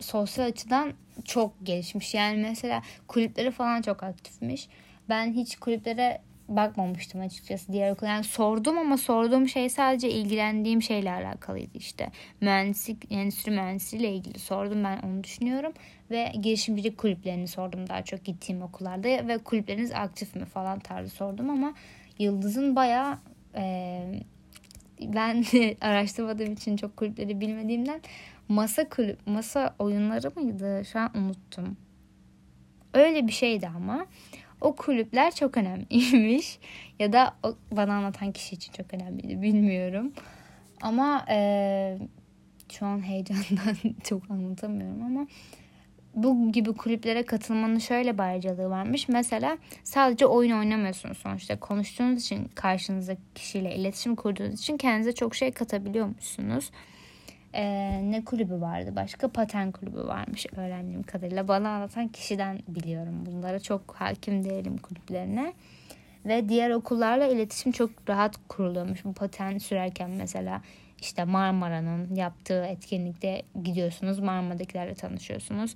sosyal 0.00 0.46
açıdan 0.46 0.92
çok 1.24 1.52
gelişmiş. 1.62 2.14
Yani 2.14 2.42
mesela 2.42 2.82
kulüpleri 3.08 3.50
falan 3.50 3.82
çok 3.82 4.02
aktifmiş. 4.02 4.68
Ben 5.08 5.32
hiç 5.32 5.56
kulüplere 5.56 6.20
bakmamıştım 6.48 7.20
açıkçası 7.20 7.72
diğer 7.72 7.90
okul. 7.90 8.06
Yani 8.06 8.24
sordum 8.24 8.78
ama 8.78 8.96
sorduğum 8.96 9.48
şey 9.48 9.68
sadece 9.68 10.10
ilgilendiğim 10.10 10.82
şeyle 10.82 11.12
alakalıydı 11.12 11.78
işte. 11.78 12.10
Mühendislik, 12.40 13.12
endüstri 13.12 13.52
mühendisliğiyle 13.52 14.12
ilgili 14.12 14.38
sordum 14.38 14.84
ben 14.84 14.98
onu 14.98 15.24
düşünüyorum. 15.24 15.72
Ve 16.10 16.32
girişimcilik 16.42 16.98
kulüplerini 16.98 17.48
sordum 17.48 17.88
daha 17.88 18.02
çok 18.02 18.24
gittiğim 18.24 18.62
okullarda 18.62 19.08
ve 19.08 19.38
kulüpleriniz 19.38 19.92
aktif 19.92 20.34
mi 20.36 20.44
falan 20.44 20.78
tarzı 20.78 21.10
sordum 21.10 21.50
ama 21.50 21.74
Yıldız'ın 22.18 22.76
bayağı 22.76 23.18
e, 23.56 24.02
ben 25.00 25.44
araştırmadığım 25.80 26.52
için 26.52 26.76
çok 26.76 26.96
kulüpleri 26.96 27.40
bilmediğimden 27.40 28.00
masa 28.48 28.88
kulüp 28.88 29.26
masa 29.26 29.74
oyunları 29.78 30.30
mıydı? 30.40 30.82
Şu 30.92 30.98
an 30.98 31.16
unuttum. 31.16 31.76
Öyle 32.94 33.26
bir 33.26 33.32
şeydi 33.32 33.68
ama 33.76 34.06
o 34.60 34.76
kulüpler 34.76 35.34
çok 35.34 35.56
önemliymiş 35.56 36.58
ya 36.98 37.12
da 37.12 37.34
o, 37.42 37.54
bana 37.72 37.94
anlatan 37.94 38.32
kişi 38.32 38.54
için 38.54 38.72
çok 38.72 38.94
önemliydi 38.94 39.42
bilmiyorum. 39.42 40.12
Ama 40.82 41.24
e, 41.30 41.98
şu 42.72 42.86
an 42.86 43.06
heyecandan 43.06 43.76
çok 44.04 44.30
anlatamıyorum 44.30 45.02
ama 45.02 45.26
bu 46.16 46.52
gibi 46.52 46.72
kulüplere 46.72 47.22
katılmanın 47.22 47.78
şöyle 47.78 48.14
bir 48.14 48.22
ayrıcalığı 48.22 48.70
varmış. 48.70 49.08
Mesela 49.08 49.58
sadece 49.84 50.26
oyun 50.26 50.58
oynamıyorsunuz 50.58 51.18
sonuçta. 51.18 51.60
Konuştuğunuz 51.60 52.22
için 52.22 52.44
karşınızdaki 52.54 53.20
kişiyle 53.34 53.74
iletişim 53.76 54.16
kurduğunuz 54.16 54.54
için 54.54 54.76
kendinize 54.76 55.12
çok 55.12 55.34
şey 55.34 55.52
katabiliyormuşsunuz. 55.52 56.70
Ee, 57.56 58.00
ne 58.10 58.24
kulübü 58.24 58.60
vardı 58.60 58.92
başka? 58.96 59.28
Paten 59.28 59.72
kulübü 59.72 59.98
varmış 59.98 60.46
öğrendiğim 60.56 61.02
kadarıyla. 61.02 61.48
Bana 61.48 61.68
anlatan 61.68 62.08
kişiden 62.08 62.58
biliyorum. 62.68 63.26
Bunlara 63.26 63.60
çok 63.60 63.94
hakim 63.94 64.44
değilim 64.44 64.78
kulüplerine. 64.78 65.52
Ve 66.26 66.48
diğer 66.48 66.70
okullarla 66.70 67.26
iletişim 67.26 67.72
çok 67.72 67.90
rahat 68.08 68.36
kuruluyormuş. 68.48 69.04
Bu 69.04 69.12
paten 69.12 69.58
sürerken 69.58 70.10
mesela 70.10 70.62
işte 71.00 71.24
Marmara'nın 71.24 72.14
yaptığı 72.14 72.64
etkinlikte 72.64 73.42
gidiyorsunuz. 73.62 74.18
Marmara'dakilerle 74.18 74.94
tanışıyorsunuz. 74.94 75.74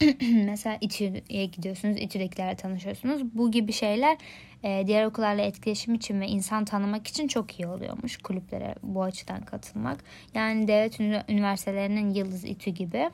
mesela 0.44 0.78
İTÜ'ye 0.80 1.46
gidiyorsunuz. 1.46 1.96
İTÜ'dekilerle 1.96 2.56
tanışıyorsunuz. 2.56 3.22
Bu 3.34 3.50
gibi 3.50 3.72
şeyler 3.72 4.18
e, 4.62 4.86
diğer 4.86 5.04
okullarla 5.04 5.42
etkileşim 5.42 5.94
için 5.94 6.20
ve 6.20 6.26
insan 6.26 6.64
tanımak 6.64 7.06
için 7.06 7.28
çok 7.28 7.60
iyi 7.60 7.66
oluyormuş 7.66 8.16
kulüplere 8.16 8.74
bu 8.82 9.02
açıdan 9.02 9.40
katılmak. 9.40 10.04
Yani 10.34 10.68
devlet 10.68 11.00
üniversitelerinin 11.30 12.10
Yıldız 12.10 12.44
İTÜ 12.44 12.70
gibi 12.70 13.10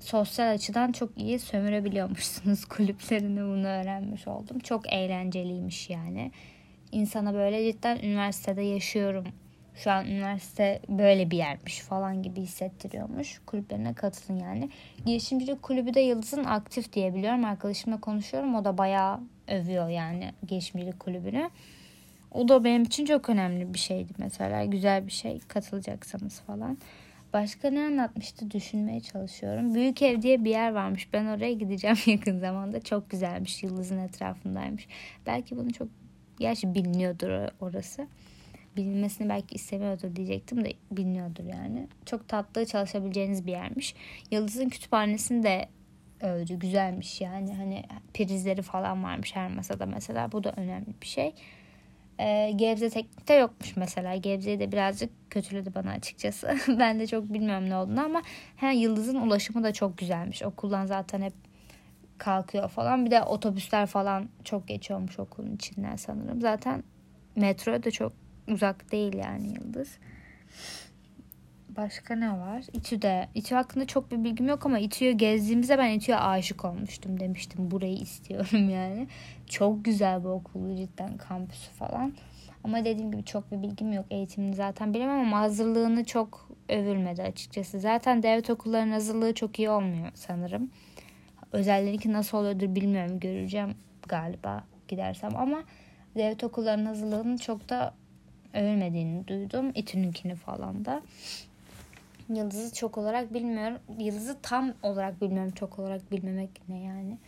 sosyal 0.00 0.50
açıdan 0.50 0.92
çok 0.92 1.18
iyi 1.18 1.38
sömürebiliyormuşsunuz 1.38 2.64
kulüplerini 2.68 3.40
bunu 3.40 3.66
öğrenmiş 3.66 4.28
oldum. 4.28 4.58
Çok 4.58 4.92
eğlenceliymiş 4.92 5.90
yani. 5.90 6.32
İnsana 6.92 7.34
böyle 7.34 7.72
cidden 7.72 7.98
üniversitede 7.98 8.62
yaşıyorum 8.62 9.24
şu 9.74 9.90
an 9.90 10.06
üniversite 10.06 10.80
böyle 10.88 11.30
bir 11.30 11.36
yermiş 11.36 11.80
falan 11.80 12.22
gibi 12.22 12.40
hissettiriyormuş. 12.40 13.40
Kulüplerine 13.46 13.94
katılın 13.94 14.38
yani. 14.38 14.70
Girişimcilik 15.06 15.62
kulübü 15.62 15.94
de 15.94 16.00
Yıldız'ın 16.00 16.44
aktif 16.44 16.92
diyebiliyorum. 16.92 17.44
Arkadaşımla 17.44 18.00
konuşuyorum. 18.00 18.54
O 18.54 18.64
da 18.64 18.78
bayağı 18.78 19.20
övüyor 19.48 19.88
yani 19.88 20.32
girişimcilik 20.48 21.00
kulübünü. 21.00 21.50
O 22.32 22.48
da 22.48 22.64
benim 22.64 22.82
için 22.82 23.06
çok 23.06 23.30
önemli 23.30 23.74
bir 23.74 23.78
şeydi 23.78 24.12
mesela. 24.18 24.64
Güzel 24.64 25.06
bir 25.06 25.12
şey 25.12 25.40
katılacaksanız 25.48 26.40
falan. 26.40 26.78
Başka 27.32 27.70
ne 27.70 27.80
anlatmıştı 27.80 28.50
düşünmeye 28.50 29.00
çalışıyorum. 29.00 29.74
Büyük 29.74 30.02
ev 30.02 30.22
diye 30.22 30.44
bir 30.44 30.50
yer 30.50 30.72
varmış. 30.72 31.08
Ben 31.12 31.26
oraya 31.26 31.52
gideceğim 31.52 31.96
yakın 32.06 32.38
zamanda. 32.38 32.80
Çok 32.80 33.10
güzelmiş. 33.10 33.62
Yıldız'ın 33.62 33.98
etrafındaymış. 33.98 34.88
Belki 35.26 35.56
bunu 35.56 35.72
çok 35.72 35.88
gerçi 36.38 36.74
biliniyordur 36.74 37.48
orası 37.60 38.06
bilinmesini 38.76 39.28
belki 39.28 39.54
istemiyordur 39.54 40.16
diyecektim 40.16 40.64
de 40.64 40.72
biliniyordur 40.90 41.44
yani. 41.44 41.88
Çok 42.06 42.28
tatlı 42.28 42.66
çalışabileceğiniz 42.66 43.46
bir 43.46 43.52
yermiş. 43.52 43.94
Yıldız'ın 44.30 44.68
kütüphanesini 44.68 45.42
de 45.42 45.68
övdü. 46.20 46.58
Güzelmiş 46.58 47.20
yani. 47.20 47.54
Hani 47.54 47.82
prizleri 48.14 48.62
falan 48.62 49.04
varmış 49.04 49.36
her 49.36 49.50
masada 49.50 49.86
mesela. 49.86 50.32
Bu 50.32 50.44
da 50.44 50.52
önemli 50.56 50.94
bir 51.02 51.06
şey. 51.06 51.34
Ee, 52.20 52.52
Gebze 52.56 52.90
Teknik'te 52.90 53.34
yokmuş 53.34 53.76
mesela. 53.76 54.16
Gebze'yi 54.16 54.60
de 54.60 54.72
birazcık 54.72 55.30
kötüledi 55.30 55.74
bana 55.74 55.90
açıkçası. 55.90 56.56
ben 56.78 57.00
de 57.00 57.06
çok 57.06 57.32
bilmiyorum 57.32 57.70
ne 57.70 57.76
olduğunu 57.76 58.04
ama 58.04 58.22
he, 58.56 58.74
Yıldız'ın 58.74 59.20
ulaşımı 59.20 59.64
da 59.64 59.72
çok 59.72 59.98
güzelmiş. 59.98 60.42
Okuldan 60.42 60.86
zaten 60.86 61.22
hep 61.22 61.32
kalkıyor 62.18 62.68
falan. 62.68 63.06
Bir 63.06 63.10
de 63.10 63.22
otobüsler 63.22 63.86
falan 63.86 64.28
çok 64.44 64.68
geçiyormuş 64.68 65.18
okulun 65.18 65.54
içinden 65.54 65.96
sanırım. 65.96 66.40
Zaten 66.40 66.84
metro 67.36 67.82
da 67.82 67.90
çok 67.90 68.12
uzak 68.48 68.92
değil 68.92 69.14
yani 69.14 69.46
Yıldız. 69.48 69.98
Başka 71.76 72.14
ne 72.16 72.32
var? 72.32 72.64
İTÜ'de. 72.72 73.28
İTÜ 73.34 73.54
hakkında 73.54 73.86
çok 73.86 74.10
bir 74.10 74.24
bilgim 74.24 74.48
yok 74.48 74.66
ama 74.66 74.78
İTÜ'yü 74.78 75.12
gezdiğimizde 75.12 75.78
ben 75.78 75.90
İTÜ'ye 75.90 76.18
aşık 76.18 76.64
olmuştum 76.64 77.20
demiştim. 77.20 77.70
Burayı 77.70 77.96
istiyorum 77.96 78.68
yani. 78.70 79.08
Çok 79.46 79.84
güzel 79.84 80.20
bir 80.20 80.28
okulu 80.28 80.76
cidden 80.76 81.16
kampüsü 81.16 81.70
falan. 81.70 82.12
Ama 82.64 82.84
dediğim 82.84 83.12
gibi 83.12 83.24
çok 83.24 83.52
bir 83.52 83.62
bilgim 83.62 83.92
yok. 83.92 84.06
Eğitimini 84.10 84.54
zaten 84.54 84.94
bilemem 84.94 85.20
ama 85.20 85.38
hazırlığını 85.40 86.04
çok 86.04 86.48
övülmedi 86.68 87.22
açıkçası. 87.22 87.80
Zaten 87.80 88.22
devlet 88.22 88.50
okullarının 88.50 88.92
hazırlığı 88.92 89.34
çok 89.34 89.58
iyi 89.58 89.70
olmuyor 89.70 90.10
sanırım. 90.14 90.70
Özellerinki 91.52 92.12
nasıl 92.12 92.38
oluyordur 92.38 92.74
bilmiyorum. 92.74 93.20
Göreceğim 93.20 93.74
galiba 94.08 94.64
gidersem 94.88 95.36
ama 95.36 95.64
devlet 96.16 96.44
okullarının 96.44 96.86
hazırlığının 96.86 97.36
çok 97.36 97.68
da 97.68 97.94
övülmediğini 98.54 99.28
duydum. 99.28 99.72
İTÜ'nünkini 99.74 100.34
falan 100.34 100.84
da. 100.84 101.02
Yıldız'ı 102.28 102.74
çok 102.74 102.98
olarak 102.98 103.34
bilmiyorum. 103.34 103.78
Yıldız'ı 103.98 104.36
tam 104.42 104.72
olarak 104.82 105.20
bilmiyorum. 105.20 105.52
Çok 105.56 105.78
olarak 105.78 106.12
bilmemek 106.12 106.50
ne 106.68 106.78
yani. 106.82 107.18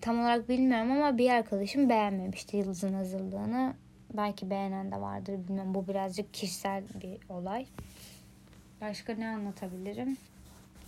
Tam 0.00 0.20
olarak 0.20 0.48
bilmiyorum 0.48 0.90
ama 0.90 1.18
bir 1.18 1.30
arkadaşım 1.30 1.88
beğenmemişti 1.88 2.56
Yıldız'ın 2.56 2.92
hazırlığını. 2.92 3.74
Belki 4.16 4.50
beğenen 4.50 4.92
de 4.92 5.00
vardır 5.00 5.32
bilmiyorum. 5.48 5.74
Bu 5.74 5.88
birazcık 5.88 6.34
kişisel 6.34 6.84
bir 7.02 7.34
olay. 7.34 7.66
Başka 8.80 9.14
ne 9.14 9.28
anlatabilirim? 9.28 10.16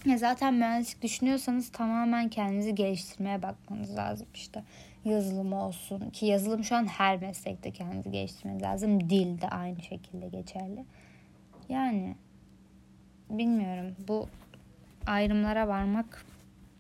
Ya 0.07 0.19
zaten 0.19 0.55
mühendislik 0.55 1.03
düşünüyorsanız 1.03 1.73
tamamen 1.73 2.29
kendinizi 2.29 2.75
geliştirmeye 2.75 3.43
bakmanız 3.43 3.97
lazım 3.97 4.27
işte 4.35 4.63
yazılım 5.05 5.53
olsun 5.53 6.11
ki 6.11 6.27
yazılım 6.27 6.65
şu 6.65 6.77
an 6.77 6.87
her 6.87 7.21
meslekte 7.21 7.71
kendinizi 7.71 8.11
geliştirmeniz 8.11 8.63
lazım. 8.63 9.11
Dil 9.11 9.41
de 9.41 9.49
aynı 9.49 9.83
şekilde 9.83 10.29
geçerli. 10.29 10.85
Yani 11.69 12.17
bilmiyorum 13.31 13.97
bu 14.09 14.29
ayrımlara 15.07 15.69
varmak 15.69 16.25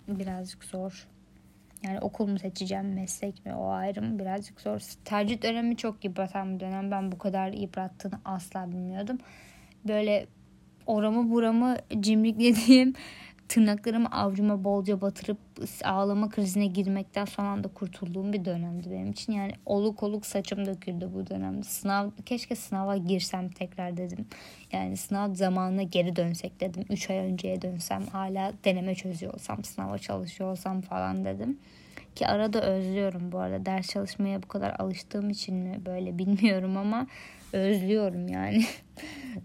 birazcık 0.08 0.64
zor. 0.64 1.06
Yani 1.82 2.00
okul 2.00 2.26
mu 2.26 2.38
seçeceğim, 2.38 2.94
meslek 2.94 3.46
mi 3.46 3.54
o 3.54 3.68
ayrım 3.68 4.18
birazcık 4.18 4.60
zor. 4.60 4.80
Tercih 5.04 5.42
dönemi 5.42 5.76
çok 5.76 6.04
yıpratan 6.04 6.54
bir 6.54 6.60
dönem. 6.60 6.90
Ben 6.90 7.12
bu 7.12 7.18
kadar 7.18 7.52
yıprattığını 7.52 8.20
asla 8.24 8.72
bilmiyordum. 8.72 9.18
Böyle 9.88 10.26
oramı 10.86 11.30
buramı 11.30 11.76
cimriklediğim 12.00 12.94
tırnaklarımı 13.54 14.08
avcuma 14.08 14.64
bolca 14.64 15.00
batırıp 15.00 15.38
ağlama 15.84 16.28
krizine 16.28 16.66
girmekten 16.66 17.24
son 17.24 17.44
anda 17.44 17.68
kurtulduğum 17.68 18.32
bir 18.32 18.44
dönemdi 18.44 18.90
benim 18.90 19.10
için. 19.10 19.32
Yani 19.32 19.52
oluk 19.66 20.02
oluk 20.02 20.26
saçım 20.26 20.66
döküldü 20.66 21.10
bu 21.14 21.26
dönemde. 21.26 21.62
Sınav 21.62 22.10
keşke 22.26 22.54
sınava 22.56 22.96
girsem 22.96 23.48
tekrar 23.48 23.96
dedim. 23.96 24.26
Yani 24.72 24.96
sınav 24.96 25.34
zamanına 25.34 25.82
geri 25.82 26.16
dönsek 26.16 26.60
dedim. 26.60 26.84
3 26.90 27.10
ay 27.10 27.16
önceye 27.16 27.62
dönsem 27.62 28.06
hala 28.06 28.52
deneme 28.64 28.94
çözüyor 28.94 29.34
olsam, 29.34 29.64
sınava 29.64 29.98
çalışıyor 29.98 30.50
olsam 30.50 30.80
falan 30.80 31.24
dedim. 31.24 31.58
Ki 32.14 32.26
arada 32.26 32.62
özlüyorum 32.62 33.32
bu 33.32 33.38
arada. 33.38 33.66
Ders 33.66 33.88
çalışmaya 33.88 34.42
bu 34.42 34.48
kadar 34.48 34.74
alıştığım 34.78 35.30
için 35.30 35.54
mi 35.54 35.80
böyle 35.86 36.18
bilmiyorum 36.18 36.76
ama 36.76 37.06
özlüyorum 37.52 38.28
yani. 38.28 38.64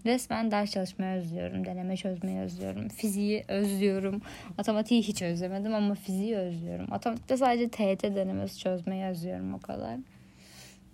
Resmen 0.06 0.50
ders 0.50 0.70
çalışmayı 0.70 1.20
özlüyorum. 1.20 1.64
Deneme 1.64 1.96
çözmeyi 1.96 2.40
özlüyorum. 2.40 2.88
Fiziği 2.88 3.44
özlüyorum. 3.48 4.22
Matematiği 4.58 5.02
hiç 5.02 5.22
özlemedim 5.22 5.74
ama 5.74 5.94
fiziği 5.94 6.36
özlüyorum. 6.36 6.86
Matematikte 6.88 7.36
sadece 7.36 7.68
TYT 7.68 8.02
denemesi 8.02 8.58
çözmeyi 8.58 9.04
özlüyorum 9.04 9.54
o 9.54 9.60
kadar. 9.60 9.96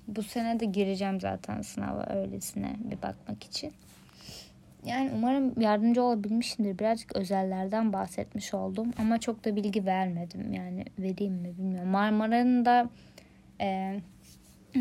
Bu 0.08 0.22
sene 0.22 0.60
de 0.60 0.64
gireceğim 0.64 1.20
zaten 1.20 1.62
sınava 1.62 2.06
öylesine 2.10 2.76
bir 2.78 3.02
bakmak 3.02 3.44
için. 3.44 3.72
Yani 4.84 5.10
umarım 5.14 5.60
yardımcı 5.60 6.02
olabilmişimdir. 6.02 6.78
Birazcık 6.78 7.16
özellerden 7.16 7.92
bahsetmiş 7.92 8.54
oldum 8.54 8.92
ama 8.98 9.20
çok 9.20 9.44
da 9.44 9.56
bilgi 9.56 9.86
vermedim. 9.86 10.52
Yani 10.52 10.84
vereyim 10.98 11.34
mi 11.34 11.58
bilmiyorum. 11.58 11.88
Marmara'nın 11.88 12.64
da 12.64 12.90
e, 13.60 14.00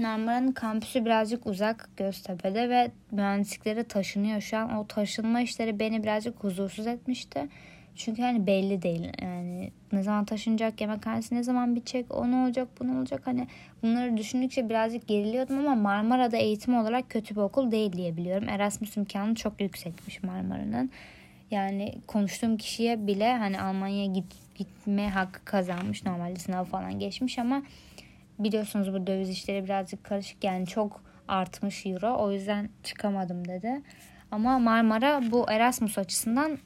Marmara'nın 0.01 0.51
kampüsü 0.51 1.05
birazcık 1.05 1.47
uzak 1.47 1.89
Göztepe'de 1.97 2.69
ve 2.69 2.91
mühendisliklere 3.11 3.83
taşınıyor 3.83 4.41
şu 4.41 4.57
an. 4.57 4.77
O 4.77 4.87
taşınma 4.87 5.41
işleri 5.41 5.79
beni 5.79 6.03
birazcık 6.03 6.43
huzursuz 6.43 6.87
etmişti. 6.87 7.47
Çünkü 7.95 8.21
hani 8.21 8.47
belli 8.47 8.81
değil. 8.81 9.09
Yani 9.21 9.71
ne 9.91 10.03
zaman 10.03 10.25
taşınacak, 10.25 10.81
yemekhanesi 10.81 11.35
ne 11.35 11.43
zaman 11.43 11.75
bitecek, 11.75 12.13
o 12.13 12.31
ne 12.31 12.35
olacak, 12.35 12.67
bu 12.79 12.87
ne 12.87 12.97
olacak. 12.97 13.21
Hani 13.25 13.47
bunları 13.83 14.17
düşündükçe 14.17 14.69
birazcık 14.69 15.07
geriliyordum 15.07 15.59
ama 15.59 15.75
Marmara'da 15.75 16.37
eğitim 16.37 16.77
olarak 16.77 17.09
kötü 17.09 17.35
bir 17.35 17.41
okul 17.41 17.71
değil 17.71 17.93
diye 17.93 18.17
biliyorum. 18.17 18.49
Erasmus 18.49 18.97
imkanı 18.97 19.35
çok 19.35 19.61
yüksekmiş 19.61 20.23
Marmara'nın. 20.23 20.91
Yani 21.51 21.95
konuştuğum 22.07 22.57
kişiye 22.57 23.07
bile 23.07 23.37
hani 23.37 23.61
Almanya'ya 23.61 24.05
git, 24.05 24.55
gitme 24.55 25.09
hakkı 25.09 25.45
kazanmış. 25.45 26.05
Normalde 26.05 26.39
sınav 26.39 26.63
falan 26.63 26.99
geçmiş 26.99 27.39
ama 27.39 27.63
biliyorsunuz 28.39 28.93
bu 28.93 29.07
döviz 29.07 29.29
işleri 29.29 29.65
birazcık 29.65 30.03
karışık 30.03 30.43
yani 30.43 30.67
çok 30.67 31.03
artmış 31.27 31.85
euro 31.85 32.17
o 32.19 32.31
yüzden 32.31 32.69
çıkamadım 32.83 33.47
dedi. 33.47 33.81
Ama 34.31 34.59
Marmara 34.59 35.21
bu 35.31 35.45
Erasmus 35.49 35.97
açısından 35.97 36.57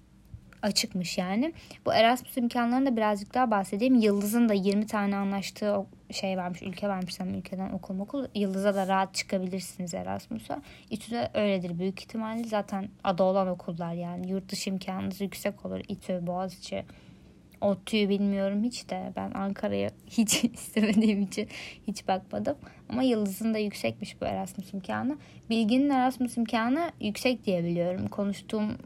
açıkmış 0.61 1.17
yani. 1.17 1.53
Bu 1.85 1.93
Erasmus 1.93 2.37
imkanlarını 2.37 2.91
da 2.91 2.97
birazcık 2.97 3.33
daha 3.33 3.51
bahsedeyim. 3.51 3.95
Yıldız'ın 3.95 4.49
da 4.49 4.53
20 4.53 4.85
tane 4.85 5.15
anlaştığı 5.15 5.85
şey 6.11 6.37
varmış, 6.37 6.61
ülke 6.61 6.87
varmış 6.87 7.13
sanırım 7.13 7.35
ülkeden 7.35 7.71
okul 7.71 7.99
okul. 7.99 8.25
Yıldız'a 8.35 8.75
da 8.75 8.87
rahat 8.87 9.15
çıkabilirsiniz 9.15 9.93
Erasmus'a. 9.93 10.61
İTÜ'de 10.89 11.31
öyledir 11.33 11.79
büyük 11.79 11.99
ihtimalle. 11.99 12.43
Zaten 12.43 12.89
adı 13.03 13.23
olan 13.23 13.47
okullar 13.47 13.93
yani. 13.93 14.31
Yurt 14.31 14.51
dışı 14.51 14.69
imkanınız 14.69 15.21
yüksek 15.21 15.65
olur. 15.65 15.79
İTÜ, 15.87 16.27
Boğaziçi, 16.27 16.85
ODTÜ'yü 17.61 18.09
bilmiyorum 18.09 18.63
hiç 18.63 18.89
de. 18.89 19.13
Ben 19.15 19.31
Ankara'ya 19.31 19.89
hiç 20.09 20.43
istemediğim 20.53 21.21
için 21.21 21.47
hiç 21.87 22.07
bakmadım. 22.07 22.57
Ama 22.89 23.03
Yıldız'ın 23.03 23.53
da 23.53 23.57
yüksekmiş 23.57 24.21
bu 24.21 24.25
Erasmus 24.25 24.73
imkanı. 24.73 25.17
Bilginin 25.49 25.89
Erasmus 25.89 26.37
imkanı 26.37 26.91
yüksek 27.01 27.45
diye 27.45 27.63
biliyorum. 27.63 28.07
Konuştuğum 28.07 28.77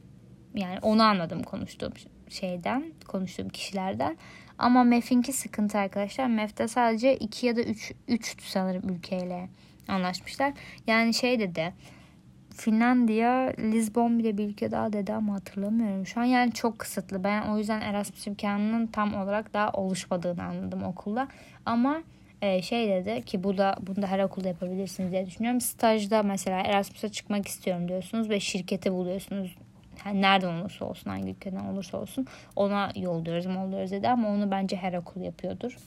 yani 0.56 0.80
onu 0.82 1.04
anladım 1.04 1.44
konuştuğum 1.44 1.94
şeyden, 2.30 2.94
konuştuğum 3.08 3.50
kişilerden. 3.50 4.18
Ama 4.58 4.84
MEF'inki 4.84 5.34
sıkıntı 5.34 5.78
arkadaşlar. 5.78 6.28
MEF'te 6.28 6.68
sadece 6.68 7.16
2 7.16 7.46
ya 7.46 7.56
da 7.56 7.62
3 7.62 7.94
3 8.08 8.36
sanırım 8.42 8.90
ülkeyle 8.90 9.50
anlaşmışlar. 9.88 10.54
Yani 10.88 11.14
şey 11.14 11.40
dedi 11.40 11.74
Finlandiya, 12.54 13.54
Lisbon 13.60 14.20
bile 14.20 14.38
bir 14.38 14.50
ülke 14.50 14.72
daha 14.72 14.94
dedi 14.94 15.14
ama 15.14 15.34
hatırlamıyorum. 15.34 16.06
Şu 16.06 16.20
an 16.20 16.24
yani 16.24 16.52
çok 16.52 16.80
kısıtlı. 16.80 17.24
Ben 17.24 17.42
o 17.42 17.58
yüzden 17.58 17.82
Erasmus 17.82 18.28
imkanının 18.28 18.88
tam 18.88 19.14
olarak 19.14 19.54
daha 19.54 19.72
oluşmadığını 19.72 20.44
anladım 20.44 20.84
okulda. 20.84 21.28
Ama 21.66 22.04
e, 22.42 22.62
şey 22.62 22.88
dedi 22.88 23.26
ki 23.26 23.44
bu 23.44 23.58
da 23.58 23.76
bunu 23.82 24.02
da 24.02 24.08
her 24.08 24.20
okulda 24.20 24.48
yapabilirsiniz 24.48 25.12
diye 25.12 25.26
düşünüyorum. 25.26 25.62
Stajda 25.62 26.24
mesela 26.24 26.60
Erasmus'a 26.60 27.10
çıkmak 27.10 27.48
istiyorum 27.48 27.88
diyorsunuz 27.88 28.30
ve 28.30 28.40
şirketi 28.40 28.94
buluyorsunuz. 28.94 29.56
Yani 30.06 30.22
nereden 30.22 30.62
olursa 30.62 30.86
olsun 30.86 31.10
hangi 31.10 31.32
ülkeden 31.32 31.66
olursa 31.66 31.98
olsun 31.98 32.28
ona 32.56 32.92
yolluyoruz 32.96 33.46
molluyoruz 33.46 33.92
dedi 33.92 34.10
ama 34.10 34.30
onu 34.30 34.52
bence 34.52 34.76
her 34.76 34.94
okul 34.94 35.22
yapıyordur. 35.22 35.78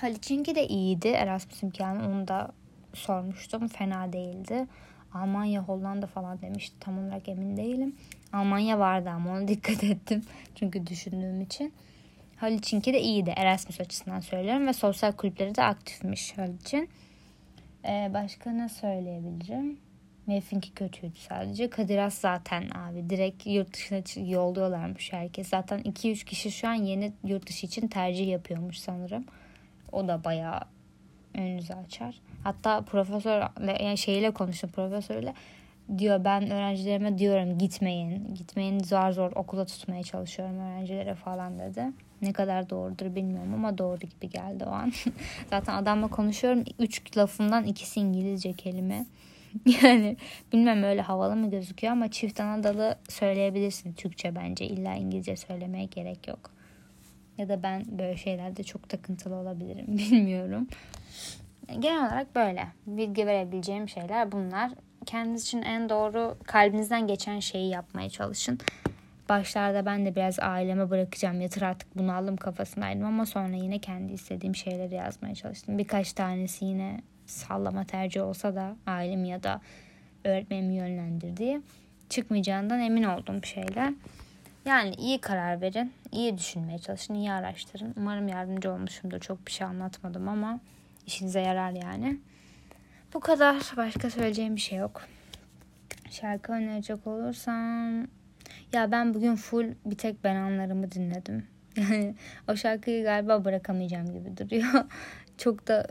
Haliç'inki 0.00 0.54
de 0.54 0.66
iyiydi 0.66 1.08
Erasmus 1.08 1.62
imkanı 1.62 2.08
onu 2.08 2.28
da 2.28 2.52
sormuştum 2.94 3.68
fena 3.68 4.12
değildi. 4.12 4.66
Almanya, 5.14 5.62
Hollanda 5.62 6.06
falan 6.06 6.40
demişti. 6.42 6.76
Tam 6.80 6.98
olarak 6.98 7.28
emin 7.28 7.56
değilim. 7.56 7.96
Almanya 8.32 8.78
vardı 8.78 9.10
ama 9.10 9.30
ona 9.30 9.48
dikkat 9.48 9.84
ettim. 9.84 10.22
Çünkü 10.54 10.86
düşündüğüm 10.86 11.40
için. 11.40 11.72
Haliç'inki 12.36 12.92
de 12.92 13.00
iyiydi. 13.00 13.32
Erasmus 13.36 13.80
açısından 13.80 14.20
söylüyorum. 14.20 14.66
Ve 14.66 14.72
sosyal 14.72 15.12
kulüpleri 15.12 15.54
de 15.54 15.62
aktifmiş 15.62 16.38
Haliç'in. 16.38 16.88
Ee, 17.84 18.10
başka 18.14 18.50
ne 18.50 18.68
söyleyebilirim? 18.68 19.78
Mevfinki 20.26 20.74
kötüydü 20.74 21.18
sadece. 21.28 21.70
Kadiras 21.70 22.14
zaten 22.14 22.64
abi. 22.74 23.10
Direkt 23.10 23.46
yurt 23.46 23.74
dışına 23.74 24.26
yolluyorlarmış 24.26 25.12
herkes. 25.12 25.48
Zaten 25.48 25.80
2-3 25.80 26.24
kişi 26.24 26.50
şu 26.50 26.68
an 26.68 26.74
yeni 26.74 27.12
yurt 27.24 27.48
dışı 27.48 27.66
için 27.66 27.88
tercih 27.88 28.28
yapıyormuş 28.28 28.78
sanırım. 28.78 29.24
O 29.92 30.08
da 30.08 30.24
bayağı 30.24 30.60
önünüzü 31.40 31.74
açar. 31.74 32.20
Hatta 32.44 32.80
profesörle 32.80 33.82
yani 33.84 33.98
şeyle 33.98 34.30
konuştum 34.30 34.70
profesörle 34.70 35.34
diyor 35.98 36.24
ben 36.24 36.50
öğrencilerime 36.50 37.18
diyorum 37.18 37.58
gitmeyin. 37.58 38.34
Gitmeyin 38.34 38.78
zor 38.78 39.12
zor 39.12 39.32
okula 39.34 39.64
tutmaya 39.64 40.02
çalışıyorum 40.02 40.58
öğrencilere 40.58 41.14
falan 41.14 41.58
dedi. 41.58 41.84
Ne 42.22 42.32
kadar 42.32 42.70
doğrudur 42.70 43.14
bilmiyorum 43.14 43.54
ama 43.54 43.78
doğru 43.78 43.98
gibi 43.98 44.28
geldi 44.30 44.64
o 44.66 44.70
an. 44.70 44.92
Zaten 45.50 45.74
adamla 45.74 46.08
konuşuyorum. 46.08 46.64
Üç 46.78 47.16
lafından 47.16 47.64
ikisi 47.64 48.00
İngilizce 48.00 48.52
kelime. 48.52 49.06
Yani 49.82 50.16
bilmem 50.52 50.82
öyle 50.82 51.02
havalı 51.02 51.36
mı 51.36 51.50
gözüküyor 51.50 51.92
ama 51.92 52.10
çift 52.10 52.40
anadalı 52.40 52.98
söyleyebilirsin 53.08 53.92
Türkçe 53.92 54.34
bence. 54.34 54.64
İlla 54.66 54.94
İngilizce 54.94 55.36
söylemeye 55.36 55.84
gerek 55.84 56.28
yok. 56.28 56.59
Ya 57.40 57.48
da 57.48 57.62
ben 57.62 57.84
böyle 57.98 58.16
şeylerde 58.16 58.62
çok 58.62 58.88
takıntılı 58.88 59.34
olabilirim. 59.34 59.86
Bilmiyorum. 59.98 60.68
Genel 61.78 62.06
olarak 62.06 62.34
böyle. 62.34 62.66
Bilgi 62.86 63.26
verebileceğim 63.26 63.88
şeyler 63.88 64.32
bunlar. 64.32 64.72
Kendiniz 65.06 65.42
için 65.42 65.62
en 65.62 65.88
doğru 65.88 66.36
kalbinizden 66.44 67.06
geçen 67.06 67.40
şeyi 67.40 67.70
yapmaya 67.70 68.10
çalışın. 68.10 68.58
Başlarda 69.28 69.86
ben 69.86 70.06
de 70.06 70.16
biraz 70.16 70.40
aileme 70.40 70.90
bırakacağım 70.90 71.40
yatır 71.40 71.62
artık 71.62 71.98
bunu 71.98 72.12
aldım 72.12 72.36
kafasındaydım 72.36 73.04
ama 73.04 73.26
sonra 73.26 73.56
yine 73.56 73.78
kendi 73.78 74.12
istediğim 74.12 74.56
şeyleri 74.56 74.94
yazmaya 74.94 75.34
çalıştım. 75.34 75.78
Birkaç 75.78 76.12
tanesi 76.12 76.64
yine 76.64 77.00
sallama 77.26 77.84
tercih 77.84 78.22
olsa 78.22 78.54
da 78.54 78.76
ailem 78.86 79.24
ya 79.24 79.42
da 79.42 79.60
öğretmenim 80.24 80.70
yönlendirdiği 80.70 81.60
çıkmayacağından 82.08 82.80
emin 82.80 83.02
olduğum 83.02 83.46
şeyler. 83.46 83.92
Yani 84.64 84.94
iyi 84.94 85.20
karar 85.20 85.60
verin, 85.60 85.92
iyi 86.12 86.38
düşünmeye 86.38 86.78
çalışın, 86.78 87.14
iyi 87.14 87.32
araştırın. 87.32 87.94
Umarım 87.96 88.28
yardımcı 88.28 88.72
olmuşumdur. 88.72 89.20
Çok 89.20 89.46
bir 89.46 89.52
şey 89.52 89.66
anlatmadım 89.66 90.28
ama 90.28 90.60
işinize 91.06 91.40
yarar 91.40 91.70
yani. 91.70 92.18
Bu 93.14 93.20
kadar. 93.20 93.72
Başka 93.76 94.10
söyleyeceğim 94.10 94.56
bir 94.56 94.60
şey 94.60 94.78
yok. 94.78 95.02
Şarkı 96.10 96.52
önerecek 96.52 97.06
olursam 97.06 98.06
ya 98.72 98.92
ben 98.92 99.14
bugün 99.14 99.36
full 99.36 99.74
bir 99.84 99.96
tek 99.96 100.24
ben 100.24 100.36
anlarımı 100.36 100.90
dinledim. 100.90 101.46
Yani 101.76 102.14
o 102.48 102.56
şarkıyı 102.56 103.04
galiba 103.04 103.44
bırakamayacağım 103.44 104.12
gibi 104.12 104.36
duruyor. 104.36 104.84
Çok 105.38 105.68
da 105.68 105.86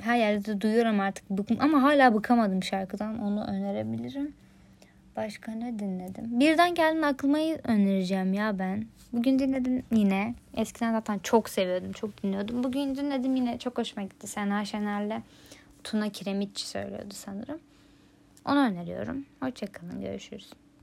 her 0.00 0.16
yerde 0.16 0.44
de 0.44 0.60
duyuyorum 0.60 1.00
artık 1.00 1.30
bıkım 1.30 1.56
ama 1.60 1.82
hala 1.82 2.14
bıkamadım 2.14 2.62
şarkıdan. 2.62 3.18
Onu 3.18 3.44
önerebilirim. 3.44 4.34
Başka 5.18 5.52
ne 5.52 5.78
dinledim? 5.78 6.40
Birden 6.40 6.74
geldin 6.74 7.02
aklımayı 7.02 7.60
önereceğim 7.64 8.32
ya 8.32 8.58
ben. 8.58 8.86
Bugün 9.12 9.38
dinledim 9.38 9.82
yine. 9.92 10.34
Eskiden 10.54 10.92
zaten 10.92 11.18
çok 11.18 11.48
seviyordum, 11.48 11.92
çok 11.92 12.22
dinliyordum. 12.22 12.64
Bugün 12.64 12.96
dinledim 12.96 13.36
yine 13.36 13.58
çok 13.58 13.78
hoşuma 13.78 14.02
gitti. 14.02 14.26
Sena 14.26 14.64
Şener'le 14.64 15.22
Tuna 15.84 16.08
Kiremitçi 16.08 16.66
söylüyordu 16.66 17.14
sanırım. 17.14 17.58
Onu 18.44 18.58
öneriyorum. 18.58 19.24
Hoşçakalın, 19.40 20.00
görüşürüz. 20.00 20.50